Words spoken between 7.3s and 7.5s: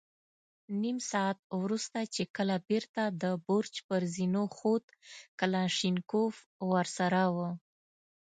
و.